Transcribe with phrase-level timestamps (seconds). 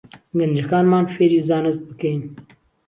[0.37, 2.21] گەنجەکانمان فێری زانست بکەین